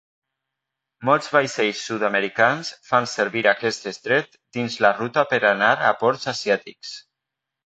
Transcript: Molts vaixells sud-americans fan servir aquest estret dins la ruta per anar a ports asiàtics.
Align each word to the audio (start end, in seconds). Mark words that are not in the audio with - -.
Molts 1.09 1.27
vaixells 1.33 1.83
sud-americans 1.89 2.71
fan 2.93 3.09
servir 3.11 3.43
aquest 3.51 3.85
estret 3.93 4.41
dins 4.59 4.79
la 4.87 4.93
ruta 5.03 5.27
per 5.35 5.41
anar 5.53 5.71
a 5.93 5.95
ports 6.03 6.27
asiàtics. 6.35 6.97